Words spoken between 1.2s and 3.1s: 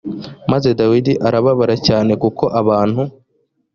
arababara cyane kuko abantu